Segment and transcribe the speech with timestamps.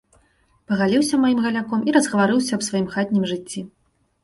[0.71, 3.59] Пагаліўся маім галяком і разгаварыўся аб сваім хатнім жыцці.